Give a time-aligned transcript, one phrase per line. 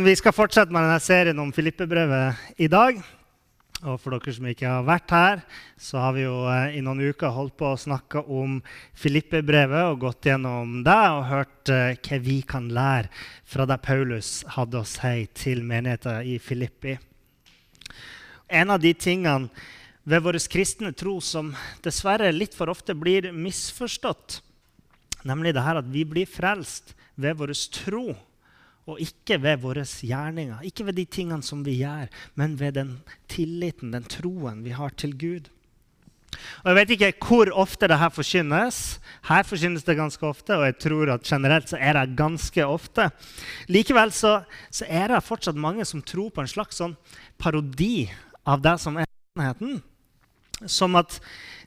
[0.00, 2.96] Vi skal fortsette med denne serien om Filippebrevet i dag.
[3.82, 5.42] Og for dere som ikke har vært her,
[5.76, 8.54] så har vi jo eh, i noen uker holdt på å snakke om
[8.96, 13.12] Filippebrevet og gått gjennom det og hørt eh, hva vi kan lære
[13.44, 16.96] fra det Paulus hadde å si til menigheten i Filippi.
[18.48, 19.52] En av de tingene
[20.08, 21.52] ved vår kristne tro som
[21.84, 24.40] dessverre litt for ofte blir misforstått,
[25.28, 28.06] nemlig det her at vi blir frelst ved vår tro
[28.86, 32.94] og ikke ved våre gjerninger, ikke ved de tingene som vi gjør, men ved den
[33.30, 35.50] tilliten, den troen vi har til Gud.
[36.64, 38.78] Og Jeg vet ikke hvor ofte det her forkynnes.
[39.28, 43.10] Her forkynnes det ganske ofte, og jeg tror at generelt så er det ganske ofte.
[43.68, 46.96] Likevel så, så er det fortsatt mange som tror på en slags sånn
[47.38, 48.08] parodi
[48.48, 49.82] av det som er sannheten.
[50.70, 51.18] Som at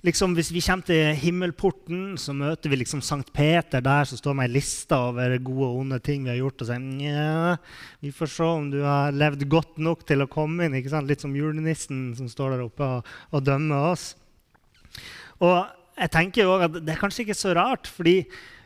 [0.06, 4.38] liksom, hvis vi kommer til himmelporten, så møter vi liksom Sankt Peter der, så står
[4.38, 6.62] med ei liste over gode og onde ting vi har gjort.
[6.62, 7.56] Og sier nja,
[8.04, 10.78] vi får se om du har levd godt nok til å komme inn.
[11.06, 14.12] Litt som julenissen som står der oppe og, og dømmer oss.
[15.44, 15.58] Og
[15.96, 18.22] jeg tenker jo at Det er kanskje ikke så rart, fordi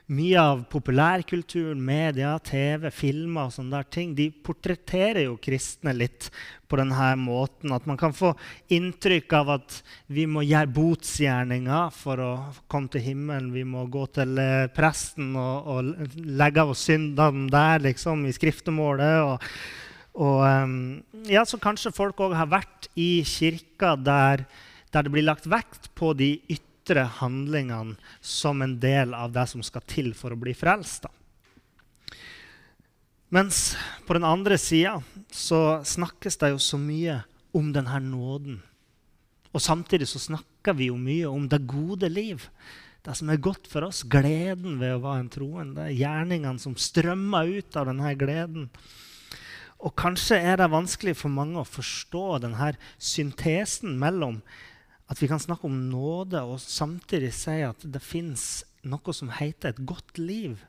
[0.10, 6.32] mye av populærkulturen, media, TV, filmer og sånne der ting, de portretterer jo kristne litt
[6.70, 7.74] på denne måten.
[7.76, 8.32] At man kan få
[8.74, 9.78] inntrykk av at
[10.10, 12.32] vi må gjøre botsgjerninger for å
[12.72, 13.52] komme til himmelen.
[13.54, 18.34] Vi må gå til eh, presten og, og legge av oss syndene der, liksom, i
[18.36, 19.22] skriftemålet.
[19.28, 19.46] og
[20.20, 24.44] og um, ja, så kanskje folk òg har vært i kirka der,
[24.92, 29.46] der, det blir lagt vekt på de ytre ytre handlingene som en del av det
[29.48, 31.06] som skal til for å bli frelst.
[33.30, 33.78] Mens
[34.08, 34.98] på den andre sida
[35.30, 37.22] så snakkes det jo så mye
[37.54, 38.62] om denne nåden.
[39.54, 42.48] Og samtidig så snakker vi jo mye om det gode liv.
[43.06, 45.86] Det som er godt for oss, gleden ved å være en troende.
[45.94, 48.68] Gjerningene som strømmer ut av denne gleden.
[49.80, 54.42] Og kanskje er det vanskelig for mange å forstå denne syntesen mellom
[55.10, 59.74] at vi kan snakke om nåde og samtidig si at det fins noe som heter
[59.74, 60.60] et godt liv.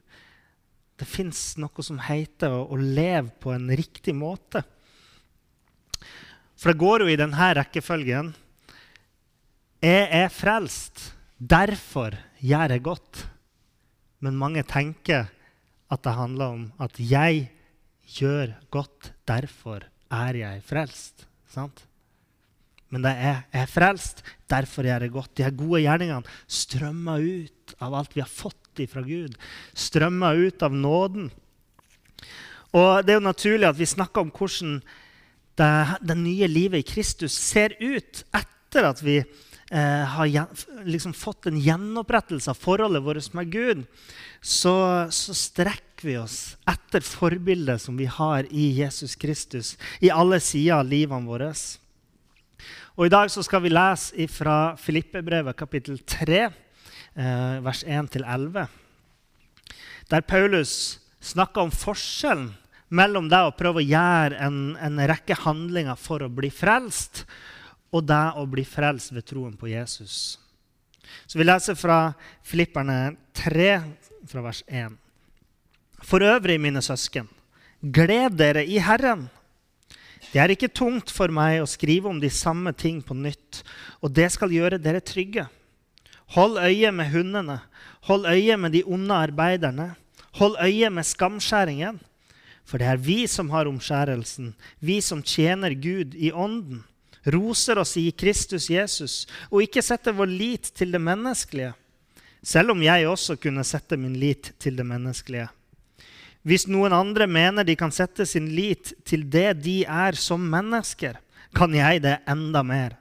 [0.96, 4.62] Det fins noe som heter å, å, leve på en riktig måte.
[6.60, 8.32] For det går jo i denne rekkefølgen.
[9.80, 13.22] Jeg er frelst, derfor gjør jeg godt.
[14.20, 15.30] Men mange tenker
[15.90, 17.46] at det handler om at jeg
[18.16, 21.24] gjør godt, derfor er jeg frelst.
[21.48, 21.86] Sant?
[22.90, 24.24] Men det er, er frelst.
[24.50, 25.34] Derfor gjør det godt.
[25.38, 28.56] De her gode gjerningene strømmer ut av alt vi har fått
[28.88, 29.34] fra Gud.
[29.76, 31.30] Strømmer ut av nåden.
[32.72, 34.78] Og Det er jo naturlig at vi snakker om hvordan
[35.58, 40.30] det, det nye livet i Kristus ser ut etter at vi eh, har
[40.86, 43.84] liksom fått en gjenopprettelse av forholdet vårt med Gud.
[44.40, 44.72] Så,
[45.12, 50.78] så strekker vi oss etter forbildet som vi har i Jesus Kristus i alle sider
[50.78, 51.52] av livene våre.
[53.00, 56.40] Og I dag så skal vi lese fra Filippebrevet kapittel 3,
[57.16, 58.66] eh, vers 1-11,
[60.10, 62.50] der Paulus snakker om forskjellen
[62.92, 67.24] mellom det å prøve å gjøre en, en, rekke handlinger for å bli frelst,
[67.88, 70.36] og det å bli frelst ved troen på Jesus.
[71.24, 72.12] Så Vi leser fra
[72.44, 73.80] Filipperne 3,
[74.28, 74.92] fra vers 1.
[76.04, 77.32] For øvrig, mine søsken,
[77.80, 79.30] gled dere i Herren.
[80.28, 83.62] Det er ikke tungt for meg å skrive om de samme ting på nytt,
[84.04, 85.46] og det skal gjøre dere trygge.
[86.36, 87.58] Hold øye med hundene,
[88.06, 89.88] hold øye med de onde arbeiderne,
[90.38, 91.98] hold øye med skamskjæringen.
[92.62, 96.84] For det er vi som har omskjærelsen, vi som tjener Gud i ånden,
[97.26, 101.74] roser oss i Kristus Jesus og ikke setter vår lit til det menneskelige,
[102.42, 105.48] selv om jeg også kunne sette min lit til det menneskelige.
[106.46, 111.18] Hvis noen andre mener de kan sette sin lit til det de er som mennesker,
[111.56, 112.96] kan jeg det enda mer.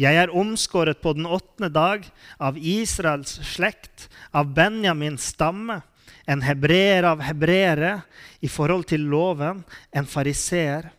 [0.00, 2.04] Jeg er omskåret på den åttende dag
[2.42, 5.80] av Israels slekt, av Benjamins stamme,
[6.26, 8.00] en hebreer av hebreere
[8.42, 9.62] i forhold til loven,
[9.92, 10.90] en fariseer.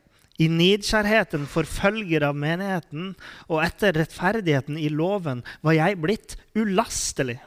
[0.42, 3.12] I nidkjærheten forfølger av menigheten,
[3.48, 7.38] og etter rettferdigheten i loven var jeg blitt ulastelig.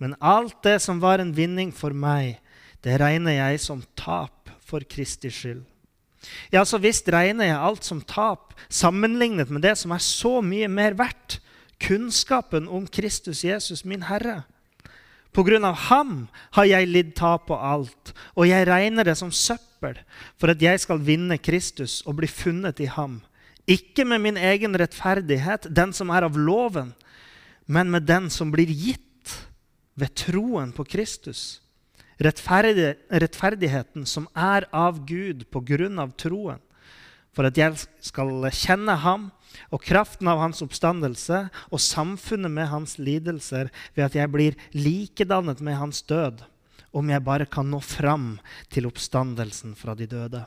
[0.00, 2.38] Men alt det som var en vinning for meg,
[2.84, 5.64] det regner jeg som tap for Kristi skyld.
[6.52, 10.68] Ja, så visst regner jeg alt som tap sammenlignet med det som er så mye
[10.68, 11.40] mer verdt,
[11.80, 14.42] kunnskapen om Kristus Jesus, min Herre.
[15.32, 16.14] På grunn av ham
[16.56, 19.96] har jeg lidd tap på alt, og jeg regner det som søppel
[20.40, 23.20] for at jeg skal vinne Kristus og bli funnet i ham.
[23.70, 26.92] Ikke med min egen rettferdighet, den som er av loven,
[27.70, 29.36] men med den som blir gitt
[29.94, 31.60] ved troen på Kristus
[32.20, 36.60] rettferdig, rettferdigheten som er av Gud på grunn av troen,
[37.32, 39.28] for at jeg skal kjenne ham
[39.70, 45.62] og kraften av hans oppstandelse og samfunnet med hans lidelser ved at jeg blir likedannet
[45.64, 46.42] med hans død,
[46.90, 48.32] om jeg bare kan nå fram
[48.70, 50.42] til oppstandelsen fra de døde.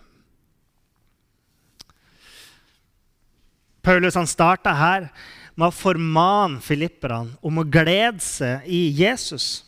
[3.84, 5.08] Paulus han starta her
[5.56, 9.66] med å formane filipperne om å glede seg i Jesus.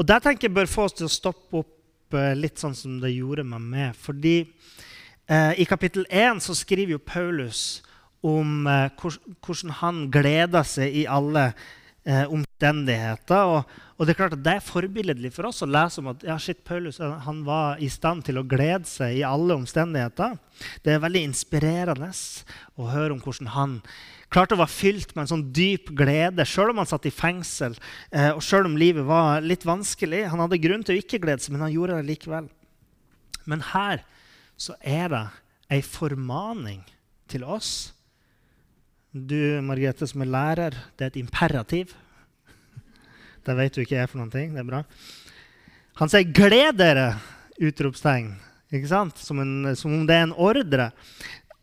[0.00, 2.96] Og det tenker jeg bør få oss til å stoppe opp eh, litt sånn som
[3.02, 3.98] det gjorde meg med.
[4.00, 7.82] Fordi eh, i kapittel 1 så skriver jo Paulus
[8.24, 11.50] om eh, hvordan han gleder seg i alle
[12.04, 13.50] eh, omstendigheter.
[13.54, 16.24] Og, og, det er klart at det er forbilledlig for oss å lese om at
[16.26, 20.38] ja, shit, Paulus han var i stand til å glede seg i alle omstendigheter.
[20.84, 22.10] Det er veldig inspirerende
[22.80, 23.76] å høre om hvordan han
[24.30, 27.74] klarte å være fylt med en sånn dyp glede, sjøl om han satt i fengsel,
[28.14, 30.28] eh, og sjøl om livet var litt vanskelig.
[30.30, 32.46] Han hadde grunn til å ikke glede seg, men han gjorde det likevel.
[33.50, 34.04] Men her
[34.60, 35.24] så er det
[35.72, 36.84] ei formaning
[37.30, 37.90] til oss.
[39.10, 41.96] Du, Margrethe, som er lærer, det er et imperativ.
[43.42, 44.52] Det vet du ikke jeg for noen ting.
[44.54, 44.84] Det er bra.
[45.98, 47.18] Han sier 'gled dere!'
[47.60, 48.36] utropstegn.
[48.70, 49.18] Ikke sant?
[49.18, 50.92] Som, en, som om det er en ordre.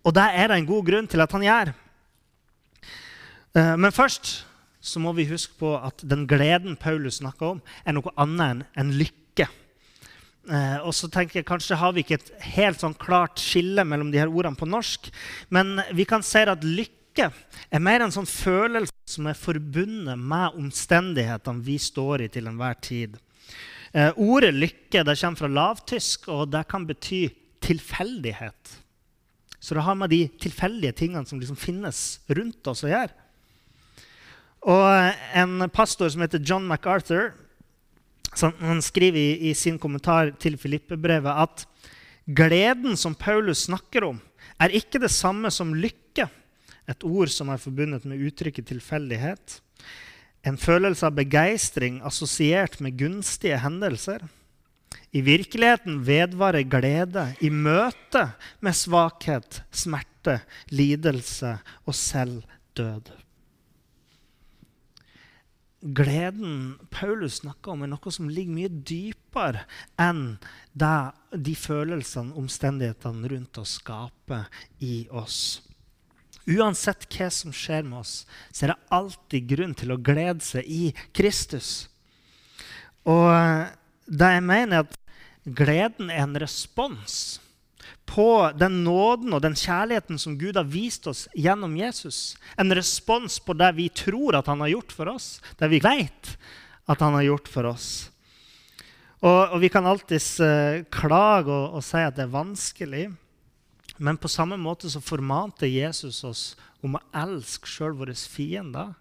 [0.03, 1.71] Og det er det en god grunn til at han gjør.
[3.55, 4.43] Eh, men først
[4.83, 8.91] så må vi huske på at den gleden Paulus snakker om, er noe annet enn
[8.99, 9.47] lykke.
[10.51, 12.29] Eh, og så tenker jeg Kanskje har vi ikke et
[12.59, 15.09] helt sånn klart skille mellom de her ordene på norsk.
[15.49, 20.57] Men vi kan si at lykke er mer en sånn følelse som er forbundet med
[20.59, 23.17] omstendighetene vi står i til enhver tid.
[23.93, 27.27] Eh, ordet lykke det kommer fra lavtysk, og det kan bety
[27.63, 28.75] tilfeldighet.
[29.59, 33.15] Så det har med de tilfeldige tingene som liksom finnes rundt oss, å gjøre.
[34.67, 34.87] Og
[35.37, 37.31] en pastor som heter John MacArthur,
[38.37, 41.63] han skriver i, i sin kommentar til Filippe-brevet at
[42.27, 44.19] gleden som Paulus snakker om,
[44.61, 46.27] er ikke det samme som lykke,
[46.87, 49.59] et ord som er forbundet med uttrykket tilfeldighet.
[50.47, 54.23] En følelse av begeistring assosiert med gunstige hendelser.
[55.11, 58.29] I virkeligheten vedvarer glede i møte
[58.63, 60.41] med svakhet, smerte,
[60.71, 62.43] lidelse og selv
[62.77, 63.15] død
[65.81, 69.63] gleden Paulus snakker om, er noe som ligger mye dypere
[70.01, 70.37] enn
[70.73, 74.47] de følelsene, omstendighetene rundt oss skaper
[74.83, 75.61] i oss.
[76.47, 78.21] Uansett hva som skjer med oss,
[78.51, 81.89] så er det alltid grunn til å glede seg i Kristus.
[83.07, 83.27] Og
[84.07, 84.95] det jeg mener, er at
[85.43, 87.37] gleden er en respons
[88.07, 92.37] på den nåden og den kjærligheten som Gud har vist oss gjennom Jesus.
[92.55, 96.37] En respons på det vi tror at han har gjort for oss, det vi vet
[96.87, 97.89] at han har gjort for oss.
[99.19, 103.05] Og, og vi kan alltids uh, klage og, og, si at det er vanskelig.
[103.97, 106.43] Men på samme måte så formante Jesus oss
[106.85, 108.93] om å elske sjøl våre fiender.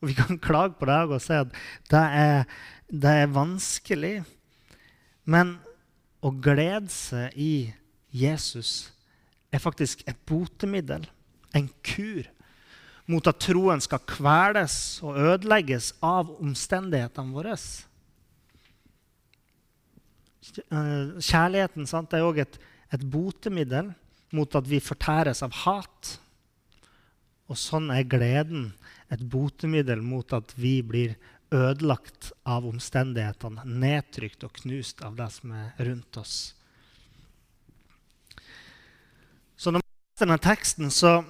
[0.00, 1.52] Og vi kan klage på det og si at
[1.90, 2.44] det er,
[2.88, 4.14] det er vanskelig.
[5.28, 5.58] Men
[6.24, 7.52] å glede seg i
[8.14, 8.90] Jesus
[9.52, 11.04] er faktisk et botemiddel,
[11.56, 12.26] en kur,
[13.08, 14.74] mot at troen skal kveles
[15.04, 17.54] og ødelegges av omstendighetene våre.
[21.24, 22.58] Kjærligheten sant, er òg et,
[22.94, 23.92] et botemiddel
[24.36, 26.18] mot at vi fortæres av hat.
[27.48, 28.72] Og sånn er gleden
[29.12, 31.16] et botemiddel mot at vi blir
[31.54, 36.36] ødelagt av omstendighetene, nedtrykt og knust av det som er rundt oss.
[39.56, 41.22] Så når man leser denne teksten, så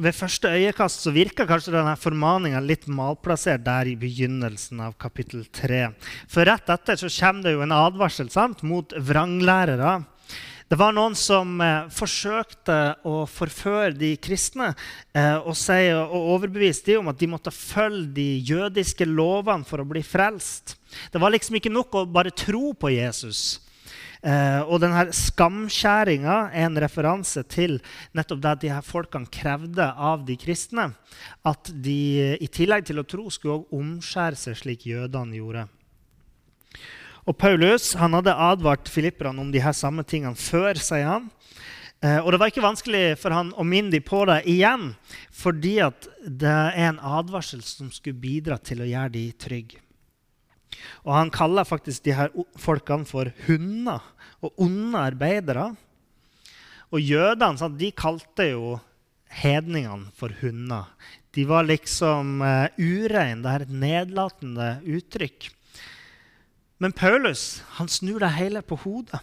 [0.00, 5.44] ved første øyekast så virker kanskje denne formaninga litt malplassert der i begynnelsen av kapittel
[5.54, 5.84] 3.
[6.30, 10.00] For rett etter så kommer det jo en advarsel sant, mot vranglærere.
[10.74, 12.76] Det var noen som eh, forsøkte
[13.06, 14.72] å forføre de kristne
[15.14, 19.84] eh, og, si, og overbevise dem om at de måtte følge de jødiske lovene for
[19.84, 20.74] å bli frelst.
[21.14, 23.60] Det var liksom ikke nok å bare tro på Jesus.
[24.18, 27.78] Eh, og denne skamskjæringa er en referanse til
[28.18, 30.88] nettopp det de her folkene krevde av de kristne.
[31.46, 35.68] At de i tillegg til å tro skulle også omskjære seg slik jødene gjorde.
[37.24, 41.30] Og Paulus han hadde advart filipperne om de her samme tingene før, sier han.
[42.04, 44.90] Eh, og det var ikke vanskelig for han å minne dem på det igjen,
[45.32, 49.80] fordi at det er en advarsel som skulle bidra til å gjøre dem trygge.
[51.06, 54.04] Og han kaller faktisk de her folkene for hunder
[54.44, 55.70] og onde arbeidere.
[56.92, 58.74] Og jødene de kalte jo
[59.40, 60.90] hedningene for hunder.
[61.34, 62.68] De var liksom uh.
[62.76, 65.48] Det er et nedlatende uttrykk.
[66.84, 69.22] Men Paulus han snur det hele på hodet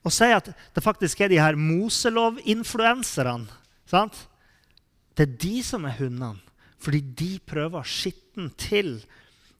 [0.00, 3.46] og sier at det faktisk er de her Moselov-influenserne.
[3.86, 6.40] Det er de som er hundene,
[6.80, 8.94] fordi de prøver å skitne til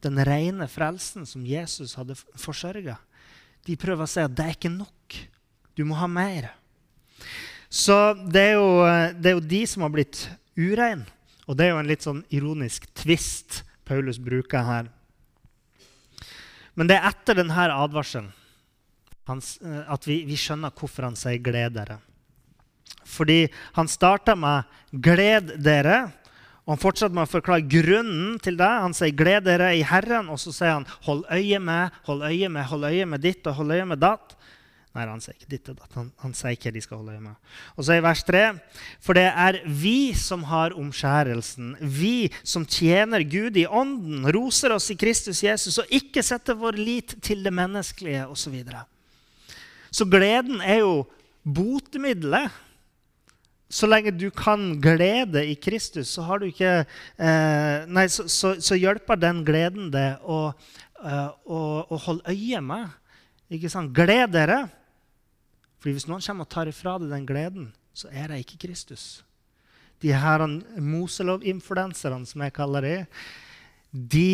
[0.01, 2.97] den rene frelsen som Jesus hadde forsørga.
[3.69, 5.19] De prøver å si at det er ikke nok.
[5.77, 6.49] Du må ha mer.
[7.69, 8.81] Så det er jo,
[9.21, 10.25] det er jo de som har blitt
[10.57, 11.05] ureine.
[11.45, 14.89] Og det er jo en litt sånn ironisk tvist Paulus bruker her.
[16.81, 18.31] Men det er etter denne advarselen
[19.29, 21.99] at vi, vi, skjønner hvorfor han sier 'gled dere'.
[23.05, 23.45] Fordi
[23.77, 26.09] han starta med 'gled dere',
[26.65, 28.71] og Han fortsetter med å forklare grunnen til det.
[28.81, 32.49] Han sier 'gled dere i Herren', og så sier han 'hold øye med, hold øye
[32.49, 34.33] med, hold øye med ditt og hold øye med datt'.
[34.91, 35.93] Nei, han sier ikke ditt og datt.
[35.95, 37.51] Han, han sier ikke de skal holde øye med.
[37.77, 38.41] Og så i vers 3.:
[38.99, 44.89] For det er vi som har omskjærelsen, vi som tjener Gud i ånden, roser oss
[44.91, 48.39] i Kristus Jesus og ikke setter vår lit til det menneskelige osv.
[48.41, 48.81] Så, videre.
[49.91, 51.05] så gleden er jo
[51.45, 52.51] botemiddelet
[53.71, 56.83] så lenge du kan glede i Kristus, så, har du ikke,
[57.15, 60.51] eh, nei, så, så, så, hjelper den gleden det å,
[60.99, 62.91] eh, å, å, holde øye med.
[63.51, 63.93] Ikke sant?
[63.95, 64.65] Gled dere.
[65.81, 69.23] Fordi hvis noen kommer og tar ifra deg den gleden, så er det ikke Kristus.
[70.01, 70.43] De her
[70.81, 72.99] Moselov-influenserne, som jeg kaller det,
[73.91, 74.29] de,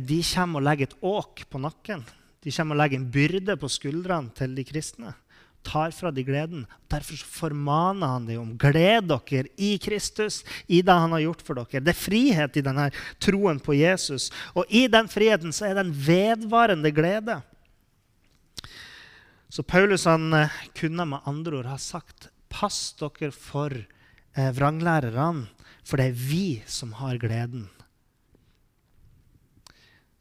[0.00, 2.06] de kommer og legger et åk på nakken.
[2.44, 5.12] De kommer og legger en byrde på skuldrene til de kristne
[5.64, 6.66] tar fra de gleden.
[6.90, 11.58] Derfor formaner han dem om gled dere i Kristus, i det han har gjort for
[11.58, 11.82] dere.
[11.82, 12.90] Det er frihet i denne
[13.22, 14.30] troen på Jesus.
[14.54, 17.40] Og i den friheten så er det en vedvarende glede.
[19.54, 25.46] Så Paulus han eh, kunne med andre ord ha sagt pass dere for eh, vranglærerne,
[25.86, 27.68] for det er vi som har gleden.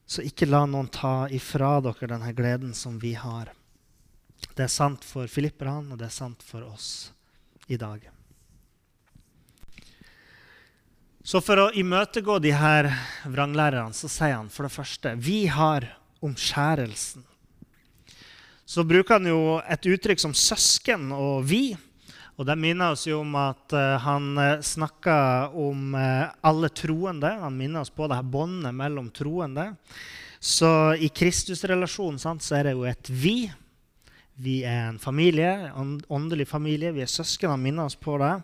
[0.05, 3.49] Så ikke la noen ta ifra dere denne gleden som vi har.
[4.53, 7.09] Det er sant for filipperne, og det er sant for oss
[7.65, 8.05] i dag.
[11.25, 12.93] Så for å imøtegå de her
[13.25, 15.89] vranglærerne så sier han for det første vi har
[16.21, 17.32] omskjærelsen.
[18.73, 21.77] Så bruker han jo et uttrykk som 'søsken' og 'vi'.
[22.37, 27.29] Og Det minner oss jo om at uh, han uh, snakker om uh, alle troende.
[27.37, 29.75] Han minner oss på det her båndet mellom troende.
[30.39, 33.51] Så i Kristusrelasjonen så er det jo et 'vi'.
[34.41, 36.91] Vi er en familie, en åndelig familie.
[36.91, 37.53] Vi er søsken.
[37.53, 38.41] Han minner oss på det.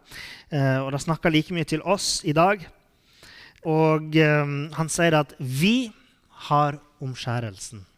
[0.53, 2.62] Eh, og det snakker like mye til oss i dag.
[3.65, 4.45] Og eh,
[4.77, 5.91] han sier at vi
[6.29, 7.88] har omskjærelsen.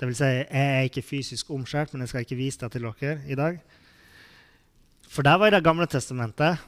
[0.00, 2.88] Det vil si, jeg er ikke fysisk omskjært, men jeg skal ikke vise det til
[2.88, 3.60] dere i dag.
[5.10, 6.58] For der var i Det gamle testamentet,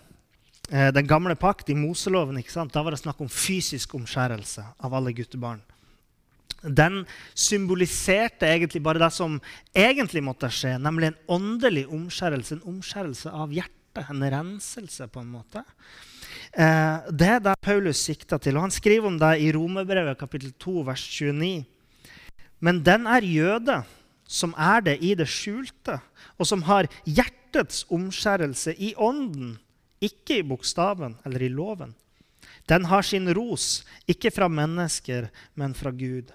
[0.71, 2.75] eh, den gamle pakt, i Moseloven, ikke sant?
[2.75, 5.63] da var det snakk om fysisk omskjærelse av alle guttebarn
[6.63, 7.03] den
[7.35, 9.41] symboliserte egentlig bare det som
[9.75, 15.33] egentlig måtte skje, nemlig en åndelig omskjærelse, en omskjærelse av hjertet, en renselse, på en
[15.35, 15.65] måte.
[16.53, 18.57] Eh, det er det Paulus sikta til.
[18.57, 21.65] og Han skriver om det i Romerbrevet kapittel 2, vers 29.
[22.63, 23.81] Men den er jøde,
[24.23, 25.99] som er det i det skjulte,
[26.39, 29.57] og som har hjertets omskjærelse i ånden,
[30.03, 31.97] ikke i bokstaven eller i loven.
[32.71, 35.29] Den har sin ros, ikke fra mennesker,
[35.59, 36.31] men fra Gud.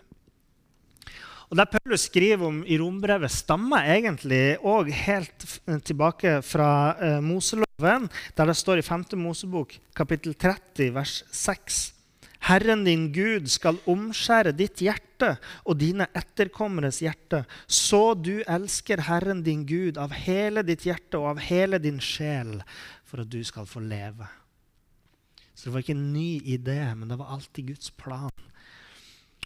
[1.48, 5.46] Og Det Paulus skriver om i rombrevet, stammer egentlig òg helt
[5.88, 6.70] tilbake fra
[7.00, 9.06] eh, Moseloven, der det står i 5.
[9.16, 11.97] Mosebok kapittel 30, vers 6.
[12.48, 15.34] Herren din Gud skal omskjære ditt hjerte
[15.68, 21.34] og dine etterkommeres hjerte, så du elsker Herren din Gud av hele ditt hjerte og
[21.34, 22.62] av hele din sjel,
[23.08, 24.30] for at du skal få leve.
[25.58, 28.32] Så det var ikke en ny idé, men det var alltid Guds plan.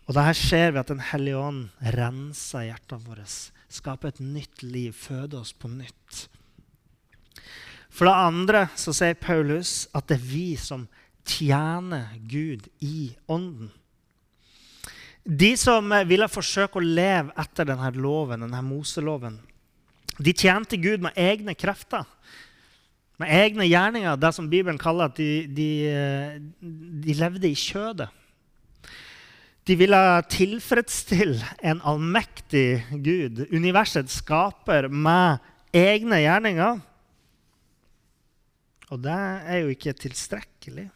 [0.06, 3.26] Og det her ser vi at Den hellige ånd renser hjertene våre,
[3.72, 6.26] skaper et nytt liv, føder oss på nytt.
[7.92, 10.86] For det andre så sier Paulus at det er vi som
[11.28, 13.72] tjener Gud i ånden.
[15.24, 19.38] De som ville forsøke å leve etter denne loven, denne Moseloven,
[20.22, 22.08] de tjente Gud med egne krefter,
[23.22, 24.18] med egne gjerninger.
[24.18, 25.70] Det som Bibelen kaller at de, de,
[27.06, 28.10] de levde i kjødet.
[29.70, 30.00] De ville
[30.34, 35.38] tilfredsstille en allmektig Gud, universets skaper, med
[35.74, 36.82] egne gjerninger.
[38.92, 39.20] Og det
[39.54, 40.90] er jo ikke tilstrekkelig.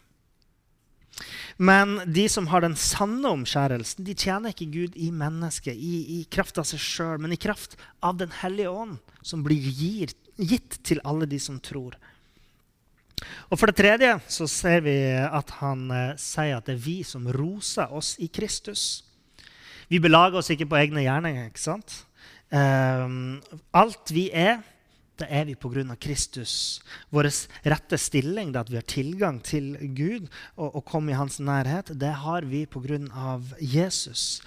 [1.58, 6.26] Men de som har den sanne omskjærelsen, de tjener ikke Gud i mennesket, i, i
[6.32, 11.00] kraft av seg sjøl, men i kraft av Den hellige ånd, som blir gitt til
[11.08, 11.96] alle de som tror.
[13.50, 17.00] Og For det tredje så ser vi at han eh, sier at det er vi
[17.08, 19.06] som roser oss i Kristus.
[19.88, 21.48] Vi belager oss ikke på egne gjerninger.
[21.48, 22.02] ikke sant?
[22.52, 23.42] Um,
[23.74, 24.60] alt vi er,
[25.22, 25.96] det er vi pga.
[26.00, 26.82] Kristus.
[27.10, 27.30] Vår
[27.64, 31.94] rette stilling, det at vi har tilgang til Gud og, og komme i hans nærhet,
[31.96, 33.00] det har vi pga.
[33.60, 34.42] Jesus.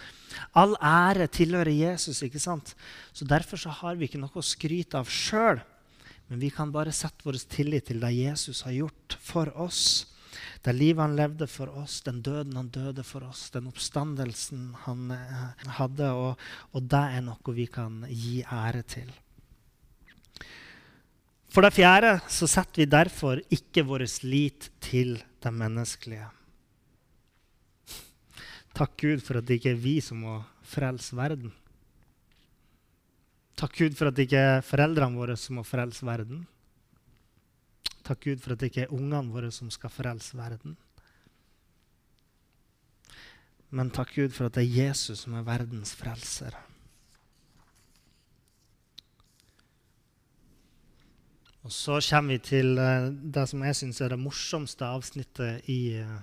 [0.52, 2.75] All ære tilhører Jesus, ikke sant?
[3.12, 5.60] Så Derfor så har vi ikke noe å skryte av sjøl.
[6.28, 10.06] Men vi kan bare sette vår tillit til det Jesus har gjort for oss.
[10.62, 15.14] Det livet han levde for oss, den døden han døde for oss, den oppstandelsen han
[15.14, 16.10] eh, hadde.
[16.12, 16.44] Og,
[16.75, 19.08] og det er noe vi kan gi ære til.
[21.58, 26.28] For det fjerde så setter vi derfor ikke vår lit til det menneskelige.
[28.78, 31.50] Takk Gud for at det ikke er vi som må frelse verden.
[33.58, 36.46] Takk Gud for at det ikke er foreldrene våre som må frelse verden.
[38.06, 40.78] Takk Gud for at det ikke er ungene våre som skal frelse verden.
[43.74, 46.54] Men takk Gud for at det er Jesus som er verdens frelser.
[51.68, 55.98] Og så kommer vi til eh, det som jeg syns er det morsomste avsnittet i
[56.00, 56.14] uh,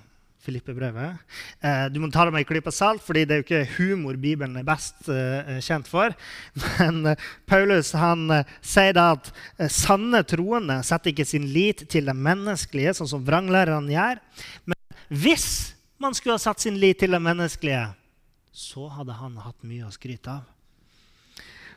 [0.42, 1.22] Filippe-brevet.
[1.62, 4.18] Eh, du må ta det med en klype salt, fordi det er jo ikke humor
[4.22, 6.16] Bibelen er best eh, kjent for.
[6.80, 11.86] Men eh, Paulus han eh, sier da at eh, sanne troende setter ikke sin lit
[11.94, 14.22] til det menneskelige, sånn som vranglærerne gjør.
[14.66, 15.48] Men hvis
[16.02, 17.88] man skulle ha satt sin lit til det menneskelige,
[18.50, 20.55] så hadde han hatt mye å skryte av.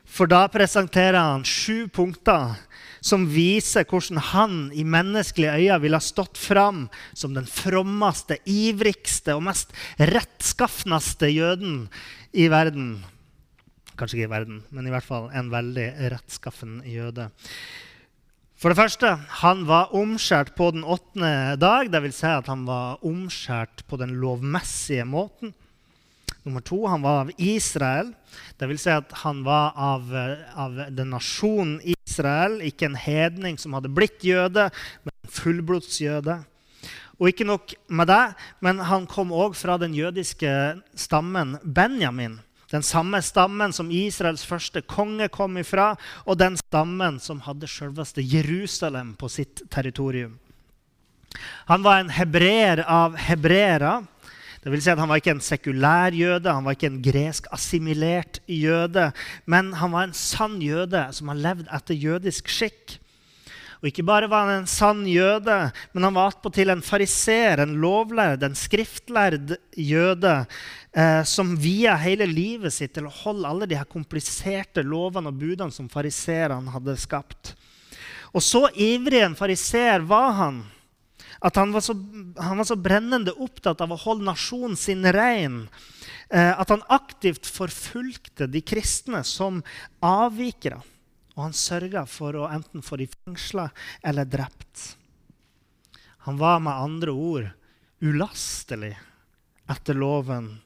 [0.09, 2.57] For da presenterer han sju punkter
[3.05, 9.37] som viser hvordan han i menneskelige øyne ville ha stått fram som den frommeste, ivrigste
[9.37, 11.85] og mest rettskaffneste jøden
[12.33, 12.97] i verden.
[13.99, 17.29] Kanskje ikke i verden, men i hvert fall en veldig rettskaffen jøde.
[18.59, 21.87] For det første, han var omskjært på den åttende dag.
[21.93, 22.17] Dvs.
[22.19, 25.53] Si at han var omskjært på den lovmessige måten.
[26.47, 28.13] Nummer to, han var av Israel.
[28.57, 30.07] Det vil si at han var av,
[30.55, 34.69] av den nasjonen Israel, ikke en hedning som hadde blitt jøde,
[35.03, 36.39] men en fullblodsjøde.
[37.19, 38.23] Og ikke nok med det,
[38.63, 40.51] men han kom òg fra den jødiske
[40.95, 42.39] stammen Benjamin.
[42.71, 48.23] Den samme stammen som Israels første konge kom ifra, og den stammen som hadde selveste
[48.23, 50.37] Jerusalem på sitt territorium.
[51.65, 53.99] Han var en hebreer av hebreere.
[54.59, 57.47] Det vil si at Han var ikke en sekulær jøde, han var ikke en gresk
[57.55, 59.11] assimilert jøde.
[59.45, 62.97] Men han var en sann jøde som har levd etter jødisk skikk.
[63.79, 65.55] Og ikke bare var han en sann jøde,
[65.93, 70.33] men han var attpåtil en fariser, en lovlærd, en skriftlærd jøde
[70.91, 75.39] eh, som via hele livet sitt til å holde alle de her kompliserte lovene og
[75.39, 77.53] budene som fariserene hadde skapt.
[78.35, 80.59] Og så ivrig en fariser var han
[81.39, 81.95] at han var, så,
[82.37, 85.61] han var så brennende opptatt av å holde nasjonen sin ren.
[86.29, 89.61] Eh, at han aktivt forfulgte de kristne som
[90.03, 90.81] avvikere.
[91.37, 93.69] Og han sørga for å enten få de fengsla
[94.03, 94.97] eller drept.
[96.27, 97.47] Han var med andre ord
[98.03, 98.97] ulastelig
[99.71, 100.57] etter loven.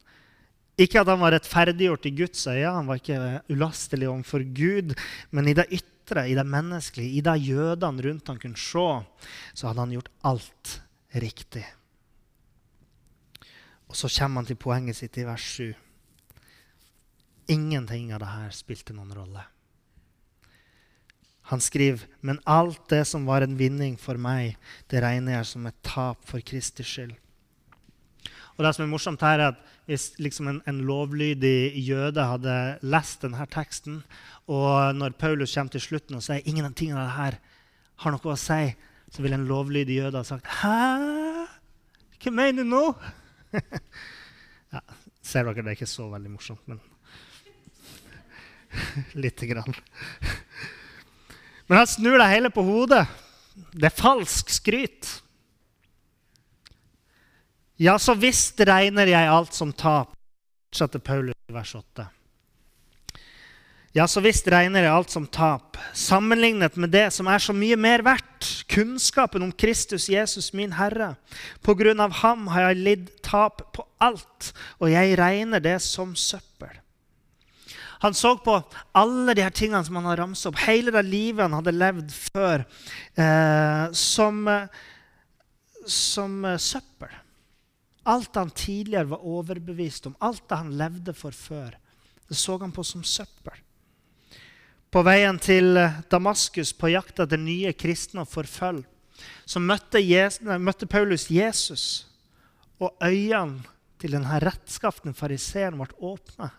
[0.82, 4.96] Ikke at han var rettferdiggjort i Guds øyne, han var ikke ulastelig overfor Gud,
[5.30, 8.90] men i det ytre ytre, i det menneskelige, i det jødene rundt han kunne se,
[9.54, 10.82] så hadde han gjort alt
[11.14, 11.66] riktig.
[13.88, 15.74] Og så kommer han til poenget sitt i vers 7.
[17.48, 19.44] Ingenting av det her spilte noen rolle.
[21.52, 24.56] Han skriver, men alt det som var en vinning for meg,
[24.88, 27.18] det regner jeg som et tap for Kristi skyld.
[28.54, 32.54] Og det som er morsomt her er at Hvis liksom en, en, lovlydig jøde hadde
[32.88, 33.98] lest denne teksten,
[34.48, 37.36] og når Paulus kommer til slutten og sier ingen av tingene av det her
[38.06, 38.70] har noe å si,
[39.12, 41.50] så ville en lovlydig jøde ha sagt Hæ?
[42.24, 42.86] Hva mener du nå?
[44.74, 44.82] ja,
[45.20, 46.80] ser dere, det er ikke så veldig morsomt, men
[49.26, 49.76] lite grann.
[51.68, 53.04] men han snur det hele på hodet.
[53.76, 55.12] Det er falsk skryt.
[57.82, 60.12] Ja, så visst regner jeg alt som tap,
[60.70, 62.06] fortsatte Paulus i vers 8.
[63.94, 67.78] Ja, så visst regner jeg alt som tap, sammenlignet med det som er så mye
[67.78, 71.12] mer verdt, kunnskapen om Kristus Jesus, min Herre.
[71.62, 74.50] På grunn av ham har jeg lidd tap på alt,
[74.82, 76.74] og jeg regner det som søppel.
[78.02, 78.58] Han så på
[78.98, 82.18] alle de her tingene som han har ramset opp, hele det livet han hadde levd
[82.34, 82.66] før,
[83.14, 84.42] eh, som,
[85.86, 87.14] som eh, søppel.
[88.04, 91.78] Alt han tidligere var overbevist om, alt det han levde for før,
[92.28, 93.60] det så han på som søppel.
[94.94, 98.86] På veien til eh, Damaskus på jakt etter nye kristne og forfølge,
[99.46, 101.86] så møtte, Jesus, møtte, Paulus Jesus,
[102.82, 103.64] og øynene
[104.02, 106.50] til denne rettskafne fariseeren ble åpna.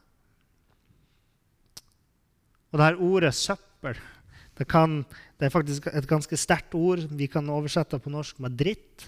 [2.73, 4.01] Og det her ordet 'søppel'
[4.59, 5.05] det, kan,
[5.39, 7.05] det, er faktisk et ganske sterkt ord.
[7.11, 9.07] Vi kan oversette på norsk med 'dritt'.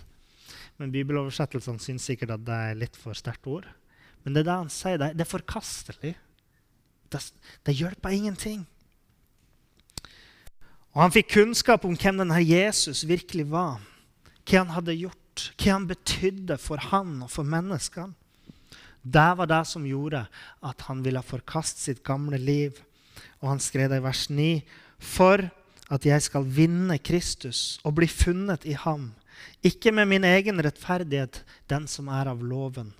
[0.76, 3.66] Men bibeloversettelsene syns sikkert at det er litt for sterkt ord.
[4.24, 5.00] Men det er det han sier.
[5.00, 6.14] Det, er forkastelig.
[7.12, 7.20] Det,
[7.64, 8.64] det hjelper ingenting.
[10.96, 13.82] Og han fikk kunnskap om hvem denne Jesus virkelig var.
[14.46, 18.16] Hva han hadde gjort, hva han betydde for han og for menneskene.
[19.06, 20.24] Det var det som gjorde
[20.66, 22.80] at han ville forkaste sitt gamle liv.
[23.38, 24.64] Og han skrev det i vers 9.:
[24.98, 25.44] For
[25.94, 29.12] at jeg skal vinne Kristus og bli funnet i ham,
[29.66, 32.92] ikke med min egen rettferdighet, den som er av loven.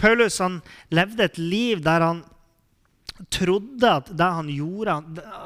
[0.00, 0.60] Paulus han
[0.94, 2.24] levde et liv der han
[3.32, 4.96] trodde at det han gjorde,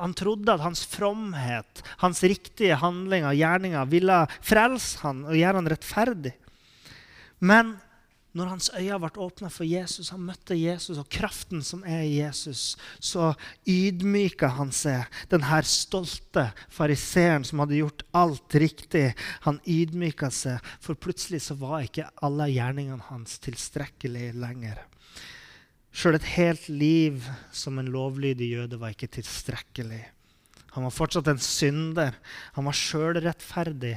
[0.00, 5.70] han trodde at hans fromhet, hans riktige handlinger gjerninger ville frelse han og gjøre han
[5.70, 6.34] rettferdig.
[7.38, 7.76] Men
[8.36, 12.20] når hans øyne ble åpna for Jesus, han møtte Jesus og kraften som er i
[12.20, 13.32] Jesus, så
[13.66, 15.08] ydmyka han seg.
[15.32, 19.08] Den her stolte fariseeren som hadde gjort alt riktig,
[19.48, 24.78] han ydmyka seg, for plutselig så var ikke alle gjerningene hans tilstrekkelig lenger.
[25.90, 30.04] Sjøl et helt liv som en lovlydig jøde var ikke tilstrekkelig.
[30.76, 32.14] Han var fortsatt en synder.
[32.54, 33.96] Han var sjølrettferdig.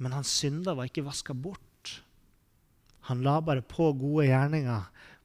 [0.00, 1.60] Men hans synder var ikke vaska bort.
[3.10, 4.84] Han la bare på gode gjerninger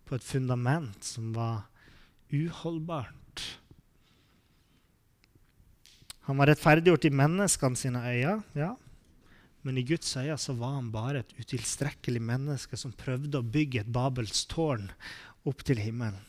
[0.10, 1.67] på et fundament som var
[2.34, 3.43] uholdbart.
[6.26, 8.71] Han var rettferdiggjort i menneskene sine øyne, ja.
[9.62, 13.84] Men i Guds øyne så var han bare et utilstrekkelig menneske som prøvde å bygge
[13.84, 14.89] et Babels tårn
[15.45, 16.21] opp til himmelen.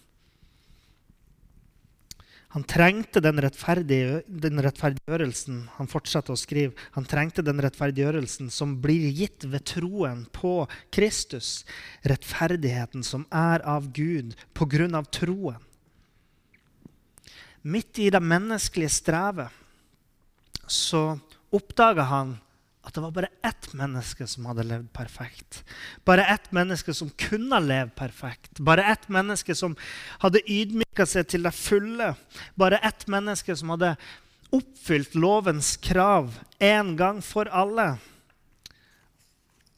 [2.56, 9.10] Han trengte den, den rettferdiggjørelsen han fortsatte å skrive, han trengte den rettferdiggjørelsen som blir
[9.12, 11.66] gitt ved troen på Kristus.
[12.08, 15.60] Rettferdigheten som er av Gud på grunn av troen.
[17.60, 19.52] Midt i det menneskelige strevet
[20.64, 21.18] så
[21.52, 22.38] oppdaga han
[22.86, 25.64] at det var bare ett menneske som hadde levd perfekt.
[26.06, 28.60] Bare ett menneske som kunne leve perfekt.
[28.62, 29.74] Bare ett menneske som
[30.22, 32.12] hadde ydmyka seg til det fulle.
[32.54, 33.96] Bare ett menneske som hadde
[34.54, 37.96] oppfylt lovens krav en gang for alle.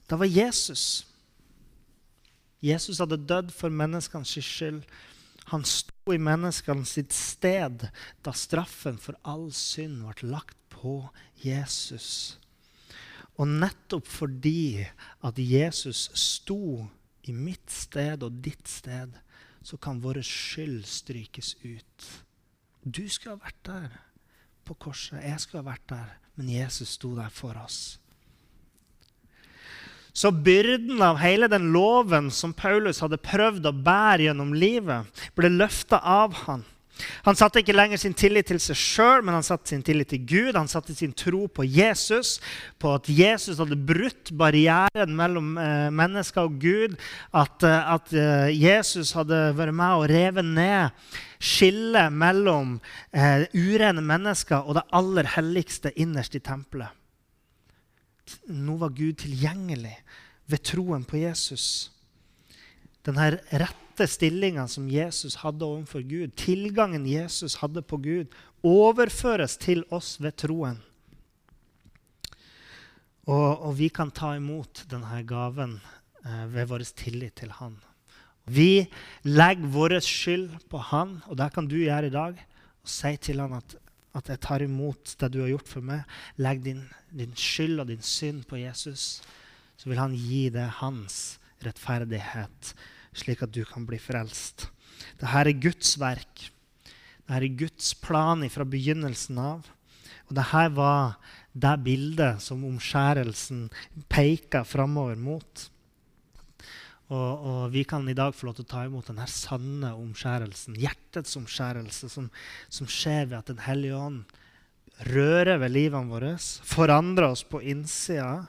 [0.09, 1.07] Det var Jesus.
[2.61, 4.83] Jesus hadde dødd for menneskenes skyld.
[5.49, 7.87] Han sto i menneskenes sitt sted
[8.21, 11.01] da straffen for all synd ble lagt på
[11.41, 12.37] Jesus.
[13.39, 14.83] Og nettopp fordi
[15.25, 16.89] at Jesus sto
[17.29, 19.15] i mitt sted og ditt sted,
[19.63, 22.09] så kan vår skyld strykes ut.
[22.83, 23.97] Du skulle ha vært der
[24.69, 27.99] på korset, jeg skulle ha vært der, men Jesus sto der for oss.
[30.19, 35.07] Så byrden av hele den loven som Paulus hadde prøvd å bære gjennom livet,
[35.39, 36.65] ble løfta av han.
[37.27, 40.25] Han satte ikke lenger sin tillit til seg sjøl, men han satte sin tillit til
[40.27, 40.59] Gud.
[40.59, 42.39] Han satte sin tro på Jesus,
[42.79, 46.99] på at Jesus hadde brutt barrieren mellom eh, mennesker og Gud.
[47.33, 52.79] At, eh, at eh, Jesus hadde vært med og revet ned skillet mellom
[53.15, 56.91] eh, urene mennesker og det aller helligste innerst i tempelet.
[58.53, 59.95] Nå var Gud tilgjengelig
[60.51, 61.89] ved troen på Jesus.
[63.07, 68.27] Denne rett rette stillinga som Jesus hadde overfor Gud, tilgangen Jesus hadde på Gud,
[68.63, 70.79] overføres til oss ved troen.
[73.27, 75.81] Og, og vi kan ta imot denne gaven
[76.25, 77.75] eh, ved vår tillit til Han.
[78.47, 78.87] Vi
[79.27, 82.39] legger vår skyld på Han, og det kan du gjøre i dag.
[82.83, 83.75] Og si til Han at,
[84.15, 86.07] at jeg tar imot det du har gjort for meg.
[86.39, 89.19] Legg din, din skyld og din synd på Jesus.
[89.77, 92.73] Så vil Han gi deg hans rettferdighet
[93.19, 94.69] slik at du kan bli frelst.
[95.19, 96.49] Dette er Guds verk.
[97.27, 99.67] Dette er Guds plan fra begynnelsen av.
[100.29, 101.19] Og dette var
[101.59, 103.67] det bildet som omskjærelsen
[104.13, 105.69] peker framover mot.
[107.09, 110.77] Og, og, vi kan i dag få lov til å ta imot denne sanne omskjærelsen,
[110.77, 112.27] hjertets omskjærelse, som,
[112.69, 114.37] som skjer ved at Den hellige ånd
[115.09, 116.35] rører ved livene våre,
[116.69, 118.43] forandrer oss på innsida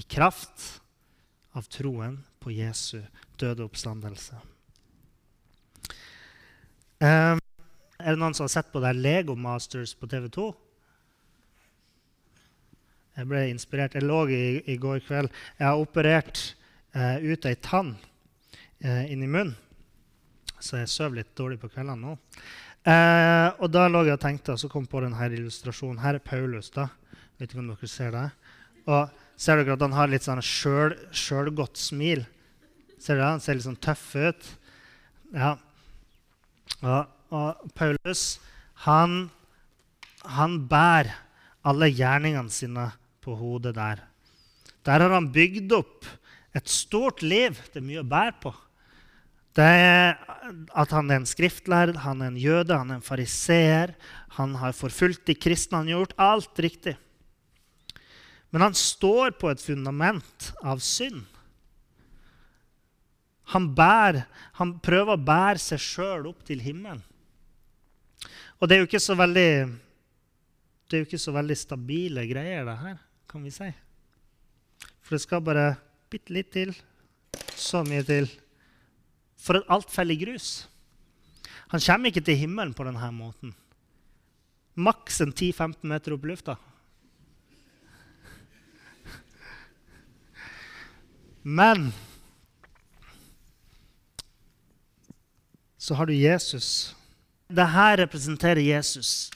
[0.00, 0.80] i kraft
[1.52, 3.02] av troen på Jesu
[3.40, 4.38] døde oppstandelse.
[7.00, 7.40] Um,
[8.00, 10.50] er det noen som har sett på det Lego Masters på TV2?
[13.16, 13.96] Jeg ble inspirert.
[13.96, 15.32] Jeg lå i, i går kveld.
[15.58, 16.42] Jeg har operert
[16.96, 17.94] uh, ut ei tann
[18.84, 19.56] uh, inni munnen,
[20.60, 22.16] så jeg sover litt dårlig på kveldene nå.
[22.80, 26.00] Uh, og da lå jeg og tenkte, og så kom jeg på denne illustrasjonen.
[26.04, 26.70] Her er Paulus.
[26.72, 26.88] da.
[27.40, 28.26] Vet ikke om dere ser det.
[28.88, 32.24] Og ser dere at han har litt sånn sjølgodt smil?
[33.00, 33.30] Ser du det?
[33.32, 34.48] Han ser litt sånn tøff ut.
[35.32, 35.54] Ja.
[36.84, 38.24] Og, og Paulus,
[38.84, 39.30] han,
[40.28, 41.14] han bærer
[41.66, 42.90] alle gjerningene sine
[43.24, 44.04] på hodet der.
[44.84, 46.08] Der har han bygd opp
[46.56, 47.56] et stort liv.
[47.72, 48.52] Det er mye å bære på.
[49.56, 50.14] Det er
[50.78, 53.96] at han er en skriftlærd, han er en jøde, han er en fariseer.
[54.38, 56.94] Han har forfulgt de kristne, han har gjort alt riktig.
[58.50, 61.22] Men han står på et fundament av synd.
[63.50, 64.24] Han, bærer,
[64.58, 67.02] han prøver å bære seg sjøl opp til himmelen.
[68.60, 69.50] Og det er jo ikke så veldig
[70.90, 72.96] det er jo ikke så veldig stabile greier, det her,
[73.30, 73.68] kan vi si.
[75.06, 75.68] For det skal bare
[76.10, 76.72] bitte litt til.
[77.54, 78.26] Så mye til.
[79.38, 80.48] For at alt faller i grus.
[81.70, 83.54] Han kommer ikke til himmelen på denne måten.
[84.74, 86.56] Maks en 10-15 meter opp i lufta.
[91.46, 91.92] Men
[95.90, 96.94] så har du Jesus.
[97.50, 99.26] Dette representerer Jesus.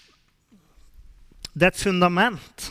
[1.50, 2.66] Det er et fundament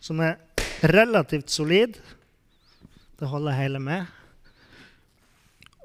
[0.00, 0.38] som er
[0.80, 1.98] relativt solid.
[3.20, 4.06] Det holder hele med.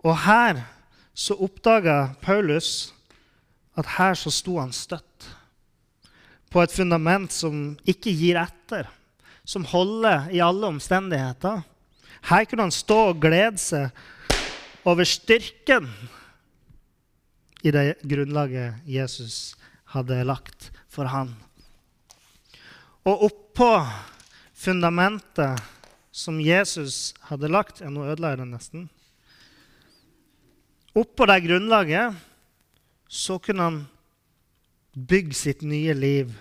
[0.08, 0.64] Og her
[1.12, 2.94] så oppdaga Paulus
[3.76, 5.28] at her så sto han støtt.
[6.48, 8.88] På et fundament som ikke gir etter,
[9.44, 11.60] som holder i alle omstendigheter.
[12.32, 13.92] Her kunne han stå og glede seg
[14.88, 15.92] over styrken
[17.64, 19.56] i det grunnlaget Jesus
[19.96, 21.32] hadde lagt for han.
[23.08, 23.72] Og oppå
[24.54, 25.64] fundamentet
[26.14, 28.86] som Jesus hadde lagt ja, Nå ødela jeg det nesten.
[30.94, 32.20] Oppå det grunnlaget
[33.10, 33.80] så kunne han
[34.94, 36.34] bygge sitt nye liv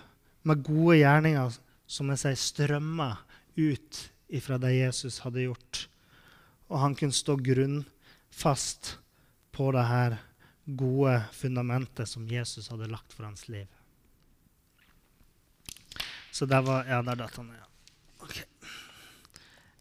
[0.45, 1.55] med gode gjerninger
[1.89, 3.23] som jeg sier, strømmer
[3.57, 5.87] ut ifra det Jesus hadde gjort.
[6.73, 8.97] Og han kunne stå grunnfast
[9.53, 10.19] på det her
[10.65, 13.67] gode fundamentet som Jesus hadde lagt for hans liv.
[16.33, 17.51] Så det var Ja, der datt han.
[17.51, 17.67] Ja.
[18.25, 18.45] Okay.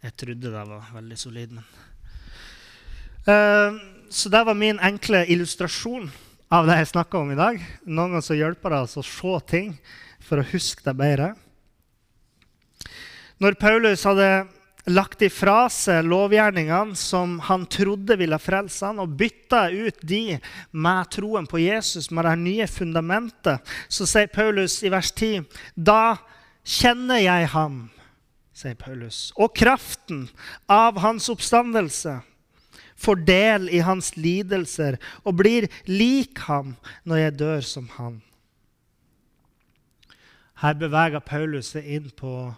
[0.01, 1.63] Jeg trodde det var veldig solid, men
[3.29, 6.09] uh, Så det var min enkle illustrasjon
[6.51, 7.61] av det jeg snakka om i dag.
[7.85, 9.77] Noen ganger så hjelper det oss å se ting
[10.19, 11.29] for å huske det bedre.
[13.39, 14.49] Når Paulus hadde
[14.89, 20.39] lagt ifra seg lovgjerningene som han trodde ville frelse han, og bytta ut de
[20.71, 26.17] med troen på Jesus, med det nye fundamentet, så sier Paulus i vers 10.: Da
[26.63, 27.83] kjenner jeg ham,
[28.53, 30.27] sier Paulus, og kraften
[30.69, 32.21] av hans oppstandelse.
[33.01, 38.19] Får del i hans lidelser og blir lik ham når jeg dør som han.
[40.61, 42.51] Her beveger Paulus seg inn på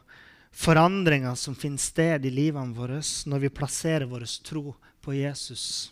[0.54, 5.92] forandringer som finner sted i livene våre når vi plasserer vår tro på Jesus.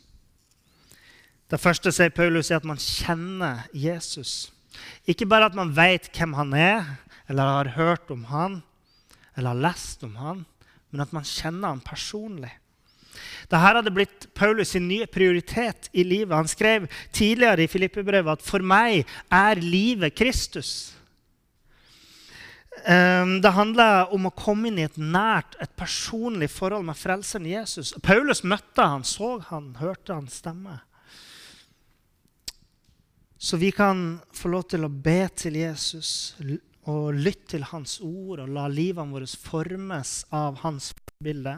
[1.51, 4.51] Det første sier Paulus, er at man kjenner Jesus.
[5.09, 6.85] Ikke bare at man vet hvem han er,
[7.27, 8.61] eller har hørt om han,
[9.35, 10.45] eller har lest om han,
[10.91, 12.53] men at man kjenner han personlig.
[13.51, 16.35] Dette hadde blitt Paulus' sin nye prioritet i livet.
[16.37, 20.93] Han skrev tidligere i Filippebrevet at 'for meg er livet Kristus'.
[22.85, 27.45] Ehm, det handler om å komme inn i et nært, et personlig forhold med frelseren
[27.49, 27.93] Jesus.
[28.03, 30.79] Paulus møtte han, så han, hørte han stemme.
[33.41, 36.35] Så vi kan få lov til å be til Jesus
[36.89, 40.91] og lytte til hans ord og la livene våre formes av hans
[41.21, 41.55] bilde.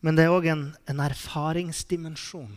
[0.00, 2.56] Men det er òg en, en erfaringsdimensjon.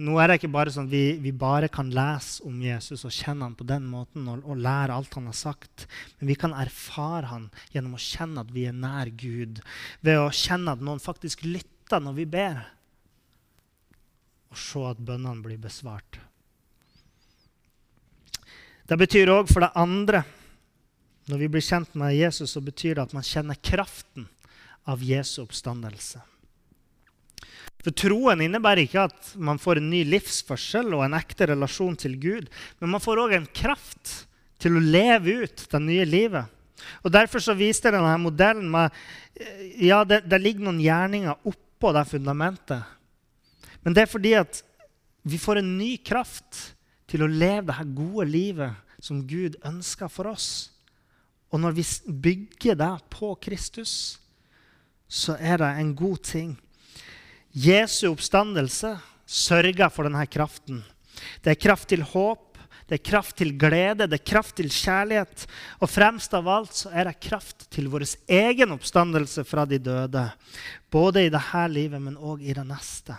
[0.00, 3.12] Nå er det ikke bare sånn at vi, vi, bare kan lese om Jesus og
[3.12, 5.84] kjenne han på den måten og, og, lære alt han har sagt.
[6.18, 9.60] Men vi kan erfare han gjennom å kjenne at vi er nær Gud.
[10.00, 12.62] Ved å kjenne at noen faktisk lytter når vi ber.
[14.50, 16.22] Og se at bønnene blir besvart.
[18.88, 20.24] Det betyr òg for det andre
[21.30, 24.24] Når vi blir kjent med Jesus, så betyr det at man kjenner kraften
[24.88, 26.18] av Jesu oppstandelse.
[27.80, 32.18] For Troen innebærer ikke at man får en ny livsførsel og en ekte relasjon til
[32.20, 34.24] Gud, men man får òg en kraft
[34.60, 36.44] til å leve ut det nye livet.
[37.04, 38.92] Og Derfor så viste denne modellen med
[39.36, 42.84] eh, ja, det, det ligger noen gjerninger oppå det fundamentet.
[43.80, 44.60] Men det er fordi at
[45.24, 46.74] vi får en ny kraft
[47.10, 50.70] til å leve det her gode livet som Gud ønsker for oss.
[51.50, 54.20] Og når vi bygger det på Kristus,
[55.10, 56.52] så er det en god ting.
[57.50, 58.94] Jesu oppstandelse
[59.26, 60.84] sørger for denne kraften.
[61.42, 62.50] Det er kraft til håp,
[62.90, 65.46] det er kraft til glede, det er kraft til kjærlighet.
[65.78, 70.24] Og fremst av alt så er det kraft til vår egen oppstandelse fra de døde.
[70.90, 73.18] Både i dette livet, men òg i det neste.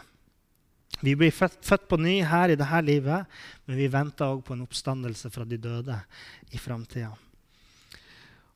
[1.02, 4.56] Vi blir født, født på ny her i dette livet, men vi venter òg på
[4.56, 5.98] en oppstandelse fra de døde
[6.52, 7.14] i framtida.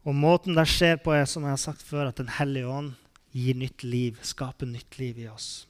[0.06, 2.94] Og måten det skjer på, er som jeg har sagt før, at Den hellige ånd
[3.36, 5.66] gir nytt liv, skape nytt liv i oss.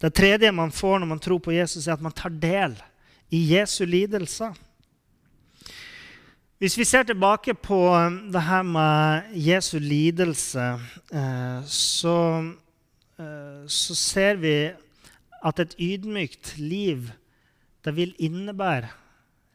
[0.00, 2.76] Det tredje man får når man tror på Jesus, er at man tar del
[3.30, 4.54] i Jesu lidelser.
[6.58, 10.78] Hvis vi ser tilbake på um, det her med Jesu lidelse,
[11.12, 12.18] eh, så,
[13.18, 14.56] eh, så ser vi
[15.44, 17.10] at et ydmykt liv
[17.84, 18.88] det vil innebære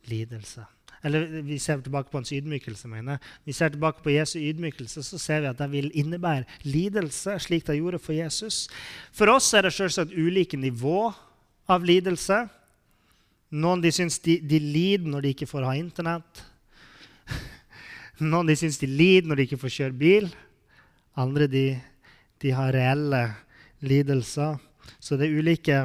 [0.05, 0.67] lidelse.
[1.03, 2.87] Eller vi ser tilbake på hans ydmykelse.
[2.87, 3.19] mener jeg.
[3.45, 7.67] Vi ser tilbake på Jesu ydmykelse, så ser vi at det vil innebære lidelse, slik
[7.67, 8.67] det gjorde for Jesus.
[9.11, 11.11] For oss er det selvsagt ulike nivå
[11.69, 12.47] av lidelse.
[13.49, 16.43] Noen de syns de, de lider når de ikke får ha Internett.
[18.19, 20.29] Noen de syns de lider når de ikke får kjøre bil.
[21.17, 21.65] Andre de,
[22.43, 23.23] de har reelle
[23.79, 24.59] lidelser.
[24.99, 25.79] Så det er ulike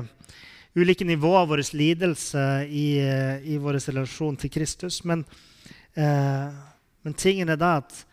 [0.75, 5.05] ulike nivåer av vår lidelse i, eh, i vår relasjon til Kristus.
[5.05, 5.25] Men,
[5.95, 6.51] eh,
[7.03, 8.05] men tingen er da at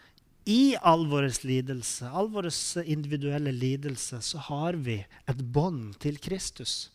[0.45, 2.50] i all vår lidelse, all vår
[2.86, 6.89] individuelle lidelse, så har vi et bånd til Kristus.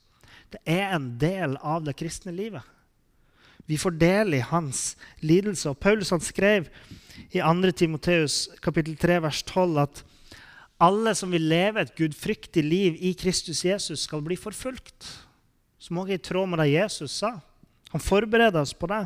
[0.50, 2.62] Det er en del av det kristne livet.
[3.66, 5.70] Vi får del i hans lidelse.
[5.70, 6.68] Og Paulus han skrev
[7.34, 7.72] i 2.
[7.72, 10.02] Timoteus kapittel 3 vers 12 at
[10.78, 15.25] alle som vil leve et gudfryktig liv i Kristus Jesus, skal bli forfulgt
[15.78, 17.36] som også er i tråd med det Jesus sa.
[17.92, 19.04] Han forbereder oss på det.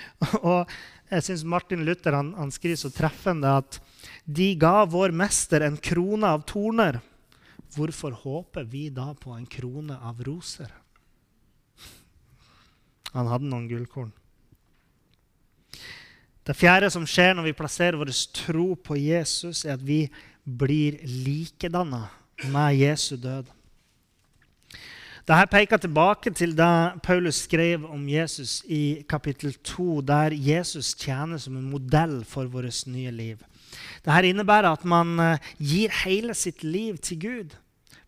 [0.46, 0.70] Og
[1.10, 3.80] jeg syns Martin Luther han, han, skriver så treffende at
[4.24, 7.00] de ga vår mester en krone av torner.
[7.74, 10.70] Hvorfor håper vi da på en krone av roser?
[13.10, 14.12] Han hadde noen gullkorn.
[16.46, 20.04] Det fjerde som skjer når vi plasserer vår tro på Jesus, er at vi
[20.44, 22.06] blir likedanna
[22.50, 23.50] med Jesu død.
[25.30, 31.38] Dette peker tilbake til det Paulus skrev om Jesus i kapittel 2, der Jesus tjener
[31.38, 33.38] som en modell for vårt nye liv.
[34.02, 37.54] Dette innebærer at man eh, gir hele sitt liv til Gud.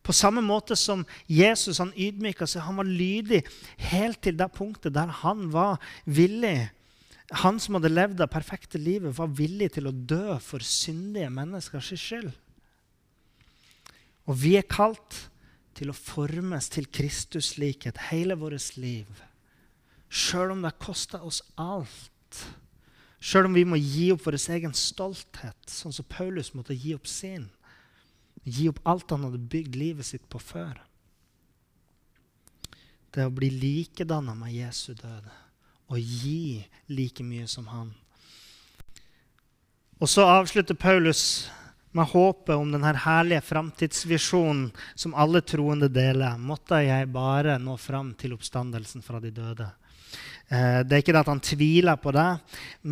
[0.03, 2.67] På samme måte som Jesus han ydmyka seg.
[2.67, 3.45] Han var lydig
[3.93, 6.73] helt til det punktet der han var villig.
[7.47, 11.95] Han som hadde levd det perfekte livet, var villig til å dø for syndige menneskers
[11.95, 12.33] skyld.
[14.27, 15.29] Og vi er kalt
[15.83, 19.09] til å formes til Kristus-likhet hele vårt liv.
[20.13, 22.45] Sjøl om det koster oss alt.
[23.23, 27.11] Sjøl om vi må gi opp vår egen stolthet, sånn som Paulus måtte gi opp
[27.11, 27.49] sin.
[28.47, 30.79] Gi opp alt han hadde bygd livet sitt på før.
[33.13, 35.27] Det å bli likedanna med Jesu død
[35.93, 37.91] og gi like mye som han.
[39.99, 41.51] Og så avslutter Paulus
[41.93, 48.15] med håpet om denne herlige framtidsvisjonen som alle troende deler, måtte jeg bare nå fram
[48.19, 49.69] til oppstandelsen fra de døde.
[50.53, 52.29] Eh, det er ikke det at han tviler på det,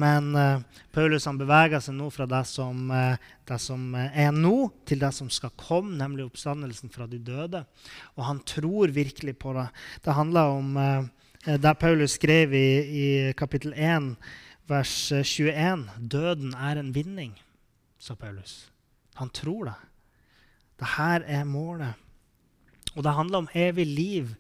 [0.00, 0.62] men eh,
[0.94, 4.54] Paulus han beveger seg nå fra det som, eh, det som er nå,
[4.88, 7.64] til det som skal komme, nemlig oppstandelsen fra de døde.
[8.16, 9.68] Og han tror virkelig på det.
[10.04, 10.80] Det handler om
[11.40, 14.12] det Paulus skrev i, i kapittel 1,
[14.68, 15.88] vers 21.
[16.00, 17.32] Døden er en vinning,
[17.98, 18.69] sa Paulus.
[19.18, 19.78] Han tror det.
[20.80, 21.94] Dette er målet.
[22.96, 24.34] Og det handler om evig liv.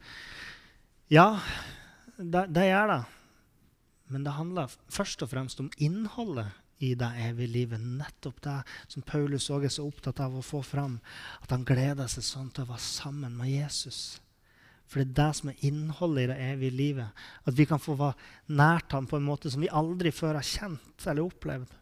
[1.10, 1.40] Ja,
[2.16, 3.02] det, det det.
[4.10, 7.80] Men det handler først og fremst om innholdet i det evige livet.
[7.80, 8.56] Nettopp det
[8.88, 10.98] som Paulus òg er så opptatt av å få fram.
[11.44, 14.18] At han gleder seg sånn til å være sammen med Jesus.
[14.90, 17.20] For det er det som er innholdet i det evige livet.
[17.46, 20.46] At vi kan få være nært ham på en måte som vi aldri før har
[20.46, 21.76] kjent eller opplevd.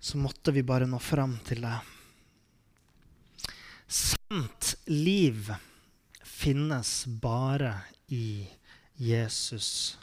[0.00, 1.76] Så måtte vi bare nå fram til det.
[3.86, 5.52] Sant liv
[6.22, 7.72] finnes bare
[8.12, 8.46] i
[8.96, 9.96] Jesus.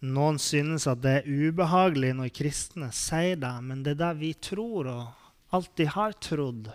[0.00, 4.32] Noen synes at det er ubehagelig når kristne sier det, men det er det vi
[4.36, 6.70] tror og alltid har trodd.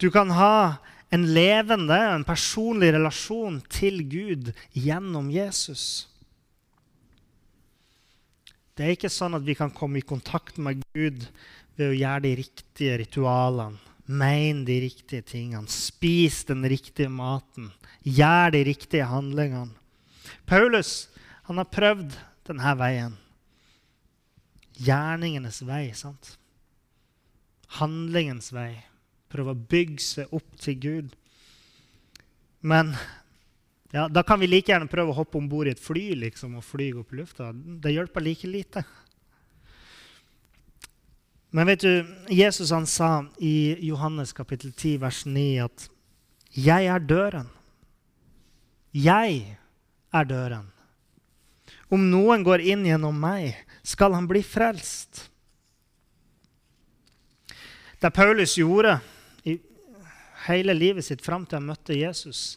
[0.00, 6.09] Du kan ha en levende, en personlig relasjon til Gud gjennom Jesus.
[8.80, 11.26] Det er ikke sånn at vi kan komme i kontakt med Gud
[11.76, 13.76] ved å gjøre de riktige ritualene,
[14.08, 17.66] mene de riktige tingene, spise den riktige maten,
[18.08, 19.76] gjøre de riktige handlingene.
[20.48, 21.10] Paulus
[21.44, 22.16] han har prøvd
[22.48, 23.20] denne veien.
[24.80, 26.38] Gjerningenes vei, sant?
[27.76, 28.78] Handlingens vei.
[29.28, 31.12] Prøve å bygge seg opp til Gud.
[32.64, 32.96] Men
[33.90, 36.58] ja, da kan vi like gjerne prøve å hoppe om bord i et fly liksom,
[36.60, 37.50] og fly opp i lufta.
[37.54, 38.84] Det hjelper like lite.
[41.50, 45.88] Men vet du, Jesus han sa i Johannes kapittel 10, vers 9 at
[46.54, 47.50] 'Jeg er døren'.
[48.94, 49.58] Jeg
[50.12, 50.70] er døren.
[51.90, 55.30] Om noen går inn gjennom meg, skal han bli frelst.
[58.00, 59.00] Det Paulus gjorde
[59.44, 59.58] i
[60.46, 62.56] hele livet sitt fram til han møtte Jesus,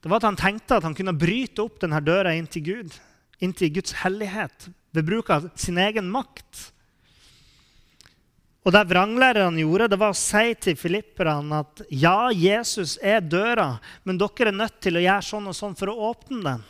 [0.00, 2.94] det var at han tenkte at han kunne bryte opp denne døra inn til Gud,
[3.40, 6.70] inn til Guds hellighet, ved bruk av sin egen makt.
[8.64, 13.78] Og Det vranglærerne gjorde, det var å si til filipperne at ja, Jesus er døra,
[14.04, 16.66] men dere er nødt til å gjøre sånn og sånn for å åpne den.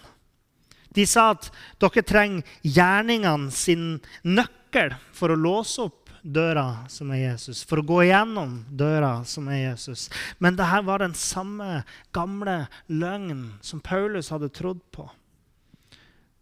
[0.95, 1.51] De sa at
[1.83, 7.87] dere trenger gjerningene sin nøkkel for å låse opp døra som er Jesus, for å
[7.87, 10.09] gå igjennom døra som er Jesus.
[10.39, 11.83] Men dette var den samme
[12.15, 15.09] gamle løgnen som Paulus hadde trodd på.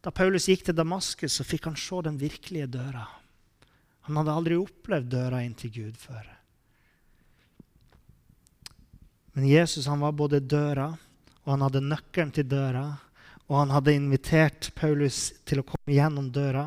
[0.05, 3.07] Da Paulus gikk til Damaskus, så fikk han se den virkelige døra.
[4.09, 6.25] Han hadde aldri opplevd døra inn til Gud før.
[9.35, 10.93] Men Jesus han var både døra,
[11.45, 12.87] og han hadde nøkkelen til døra
[13.49, 16.67] og han hadde invitert Paulus til å komme gjennom døra.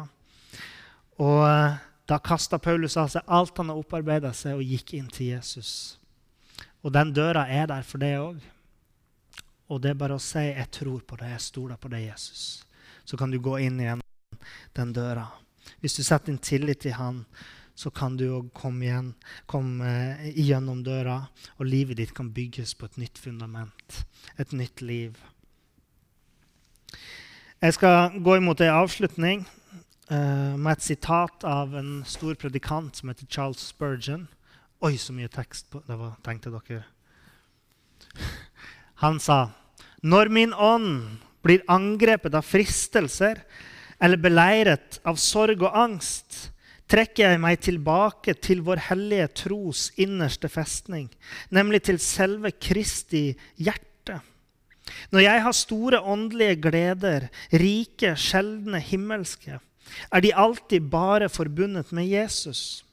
[1.21, 1.75] Og eh,
[2.11, 5.97] da kasta Paulus av seg alt han har opparbeida seg, og gikk inn til Jesus.
[6.83, 8.41] Og den døra er der for det òg.
[9.71, 11.29] Og det er bare å si 'Jeg tror på det.
[11.31, 12.65] Jeg stoler på det, Jesus'.
[13.05, 14.01] Så kan du gå inn igjen
[14.75, 15.27] den døra.
[15.79, 17.25] Hvis du setter din tillit til Han,
[17.75, 19.13] så kan du òg komme, igjen,
[19.47, 24.05] komme igjennom døra, og livet ditt kan bygges på et nytt fundament.
[24.37, 25.17] Et nytt liv.
[27.61, 29.45] Jeg skal gå imot ei avslutning
[30.11, 34.27] uh, med et sitat av en stor predikant som heter Charles Spurgeon.
[34.81, 36.83] Oi, så mye tekst på det var, tenkte dere.
[39.03, 39.51] Han sa
[40.01, 43.43] Når min ånd blir angrepet av fristelser
[44.01, 46.49] eller beleiret av sorg og angst,
[46.89, 51.07] trekker jeg meg tilbake til vår hellige tros innerste festning,
[51.53, 53.91] nemlig til selve Kristi hjerte
[55.11, 59.59] når jeg har store åndelige gleder, rike, sjeldne, himmelske,
[60.11, 62.83] er de alltid bare forbundet med Jesus.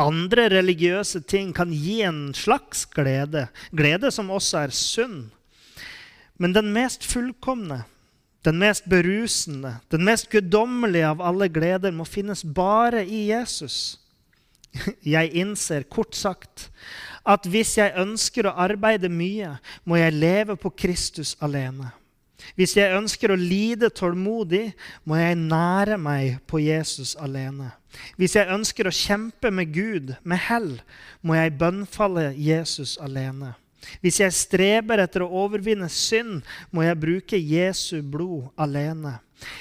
[0.00, 5.28] Andre religiøse ting kan gi en slags glede, glede som også er sunn.
[6.38, 7.84] Men den mest fullkomne,
[8.44, 14.00] den mest berusende, den mest guddommelige av alle gleder må finnes bare i Jesus.
[15.14, 16.68] Jeg innser, kort sagt,
[17.24, 19.54] at hvis jeg ønsker å arbeide mye,
[19.88, 21.94] må jeg leve på Kristus alene.
[22.54, 24.74] Hvis jeg ønsker å lide tålmodig,
[25.08, 27.72] må jeg nære meg på Jesus alene.
[28.18, 30.70] Hvis jeg ønsker å kjempe med Gud med hell,
[31.22, 33.54] må jeg bønnfalle Jesus alene.
[34.00, 36.42] Hvis jeg streber etter å overvinne synd,
[36.72, 39.18] må jeg bruke Jesu blod alene.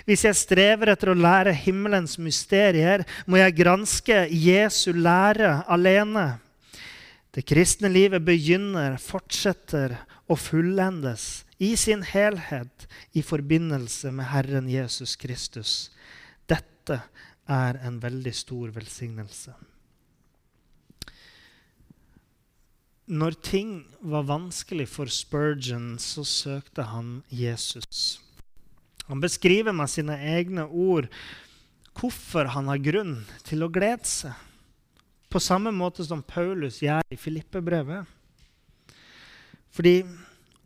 [0.08, 6.38] Hvis jeg strever etter å lære himmelens mysterier, må jeg granske Jesu lære alene.
[7.34, 9.98] Det kristne livet begynner, fortsetter
[10.30, 15.92] og fullendes i sin helhet i forbindelse med Herren Jesus Kristus.
[16.50, 17.00] Dette
[17.48, 19.54] er en veldig stor velsignelse.
[23.14, 28.20] Når ting var vanskelig for Spurgeon, så søkte han Jesus.
[29.10, 31.10] Han beskriver med sine egne ord
[32.00, 34.34] hvorfor han har grunn til å glede seg.
[35.30, 38.08] På samme måte som Paulus gjør i Filippe-brevet.
[39.74, 39.98] Fordi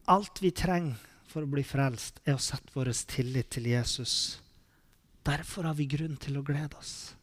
[0.08, 0.98] alt vi trenger
[1.28, 4.40] for å bli frelst, er å sette vår tillit til Jesus.
[5.28, 7.14] Derfor har vi grunn til å glede oss.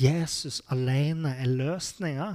[0.00, 2.30] Jesus alene er løsninga.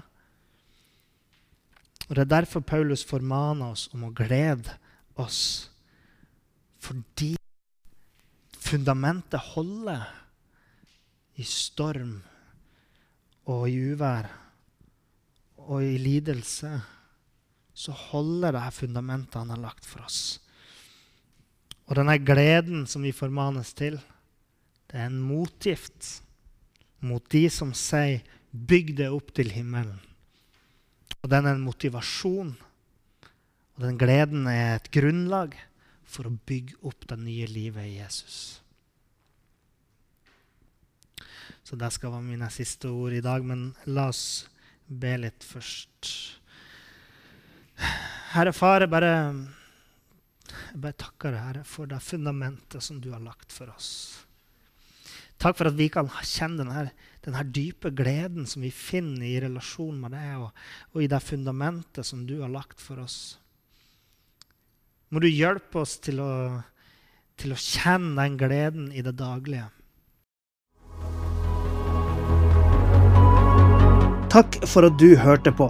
[2.06, 4.78] Og Det er derfor Paulus formaner oss om å glede
[5.18, 5.70] oss.
[6.78, 7.34] Fordi
[8.62, 10.06] fundamentet holder
[11.41, 12.20] i storm
[13.49, 14.30] og i uvær
[15.66, 16.70] og i lidelse,
[17.76, 20.40] så holder det her fundamentet han har lagt for oss.
[21.86, 24.00] Og denne gleden som vi formanes til,
[24.86, 26.22] Det er en motgift
[27.02, 28.22] mot de som sier
[28.54, 30.00] 'bygg det opp til himmelen'.
[31.24, 32.56] Og den er en motivasjon.
[33.76, 35.58] Og den gleden er et grunnlag
[36.06, 38.62] for å bygge opp det nye livet i Jesus.
[41.66, 44.48] Så det skal være mine siste ord i dag, men la oss
[44.88, 46.38] be litt først.
[48.36, 49.12] Herre Far, jeg bare,
[50.48, 53.92] jeg bare takker deg, Herre, for det fundamentet som du har lagt for oss.
[55.42, 56.84] Takk for at vi kan kjenne denne,
[57.26, 62.08] denne dype gleden som vi finner i relasjon med deg, og, og, i det fundamentet
[62.08, 63.38] som du har lagt for oss.
[65.12, 66.32] Må du hjelpe oss til å,
[67.40, 69.70] til å kjenne den gleden i det daglige.
[74.36, 75.70] Takk for at du hørte på.